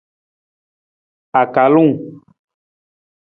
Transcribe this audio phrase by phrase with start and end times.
[1.39, 1.91] Akulung.